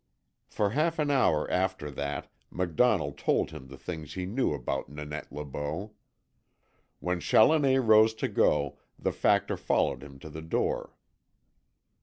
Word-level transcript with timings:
For 0.47 0.71
half 0.71 0.97
an 0.97 1.11
hour 1.11 1.47
after 1.51 1.91
that 1.91 2.27
MacDonnell 2.51 3.15
told 3.17 3.51
him 3.51 3.67
the 3.67 3.77
things 3.77 4.15
he 4.15 4.25
knew 4.25 4.51
about 4.51 4.89
Nanette 4.89 5.31
Le 5.31 5.45
Beau. 5.45 5.93
When 6.99 7.19
Challoner 7.19 7.83
rose 7.83 8.15
to 8.15 8.27
go 8.27 8.79
the 8.97 9.11
Factor 9.13 9.57
followed 9.57 10.01
him 10.01 10.17
to 10.17 10.29
the 10.31 10.41
door. 10.41 10.95